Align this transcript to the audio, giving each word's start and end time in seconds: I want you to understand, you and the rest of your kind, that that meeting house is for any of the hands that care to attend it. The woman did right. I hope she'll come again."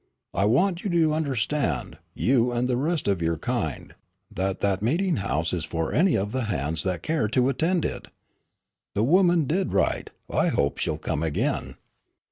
I 0.33 0.45
want 0.45 0.83
you 0.83 0.89
to 0.89 1.13
understand, 1.13 1.99
you 2.15 2.51
and 2.51 2.67
the 2.67 2.75
rest 2.75 3.07
of 3.07 3.21
your 3.21 3.37
kind, 3.37 3.93
that 4.31 4.59
that 4.61 4.81
meeting 4.81 5.17
house 5.17 5.53
is 5.53 5.63
for 5.63 5.93
any 5.93 6.17
of 6.17 6.31
the 6.31 6.45
hands 6.45 6.81
that 6.85 7.03
care 7.03 7.27
to 7.27 7.49
attend 7.49 7.85
it. 7.85 8.07
The 8.95 9.03
woman 9.03 9.45
did 9.45 9.73
right. 9.73 10.09
I 10.27 10.47
hope 10.47 10.79
she'll 10.79 10.97
come 10.97 11.21
again." 11.21 11.75